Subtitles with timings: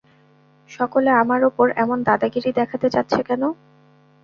[0.69, 3.43] সকলে আমার ওপর এমন দাদাগিরি দেখাতে চাচ্ছে কেন?